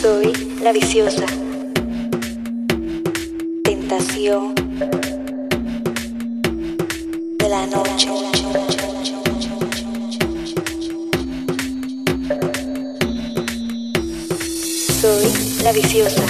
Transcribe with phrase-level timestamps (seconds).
[0.00, 0.32] Soy
[0.62, 1.24] la viciosa.
[3.64, 4.54] Tentación
[7.38, 8.08] de la noche.
[15.00, 16.21] Soy la viciosa.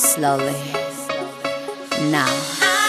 [0.00, 0.54] Slowly.
[2.10, 2.79] Now.